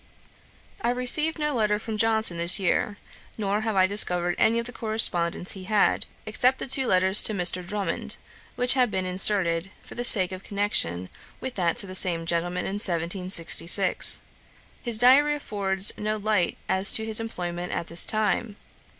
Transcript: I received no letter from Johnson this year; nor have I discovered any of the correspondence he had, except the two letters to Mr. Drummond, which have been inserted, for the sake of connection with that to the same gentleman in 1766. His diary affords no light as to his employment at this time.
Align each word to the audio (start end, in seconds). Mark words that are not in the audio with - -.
I 0.81 0.89
received 0.89 1.37
no 1.37 1.53
letter 1.53 1.77
from 1.77 1.95
Johnson 1.99 2.37
this 2.39 2.57
year; 2.59 2.97
nor 3.37 3.61
have 3.61 3.75
I 3.75 3.85
discovered 3.85 4.33
any 4.39 4.57
of 4.57 4.65
the 4.65 4.71
correspondence 4.71 5.51
he 5.51 5.65
had, 5.65 6.07
except 6.25 6.57
the 6.57 6.65
two 6.65 6.87
letters 6.87 7.21
to 7.21 7.35
Mr. 7.35 7.63
Drummond, 7.63 8.17
which 8.55 8.73
have 8.73 8.89
been 8.89 9.05
inserted, 9.05 9.69
for 9.83 9.93
the 9.93 10.03
sake 10.03 10.31
of 10.31 10.41
connection 10.43 11.07
with 11.39 11.53
that 11.53 11.77
to 11.77 11.85
the 11.85 11.93
same 11.93 12.25
gentleman 12.25 12.65
in 12.65 12.77
1766. 12.79 14.21
His 14.81 14.97
diary 14.97 15.35
affords 15.35 15.91
no 15.99 16.17
light 16.17 16.57
as 16.67 16.91
to 16.93 17.05
his 17.05 17.19
employment 17.19 17.71
at 17.71 17.85
this 17.85 18.03
time. 18.03 18.55